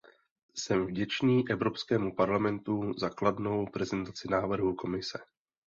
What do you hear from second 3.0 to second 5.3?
kladnou prezentaci návrhu Komise.